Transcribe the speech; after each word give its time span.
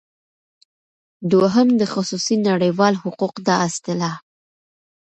دوهم 1.31 1.67
د 1.81 1.83
خصوصی 1.93 2.35
نړیوال 2.47 2.93
حقوق 3.03 3.35
دا 3.47 3.55
اصطلاح 3.69 4.15